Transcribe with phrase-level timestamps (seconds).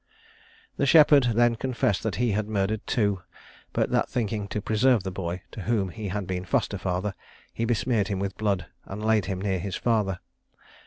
[0.77, 3.21] The shepherd then confessed that he had murdered two;
[3.71, 7.13] but that thinking to preserve the boy, to whom he had been foster father,
[7.53, 10.17] he besmeared him with blood, and laid him near his father.